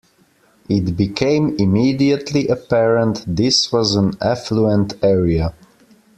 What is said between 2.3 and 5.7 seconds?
apparent this was an affluent area.